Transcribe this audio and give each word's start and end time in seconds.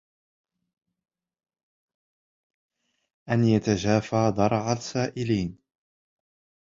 أَنْ 3.29 3.43
يَتَجَافَى 3.43 4.31
ضَرَعَ 4.35 4.71
السَّائِلِينَ 4.73 5.59